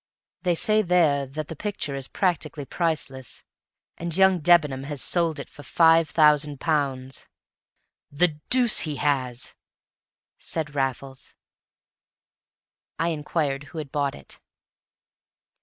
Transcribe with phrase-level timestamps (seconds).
[0.41, 3.43] They say there that the picture is practically priceless.
[3.97, 7.27] And young Debenham has sold it for five thousand pounds!"
[8.11, 9.53] "The deuce he has,"
[10.39, 11.35] said Raffles.
[12.97, 14.39] I inquired who had bought it.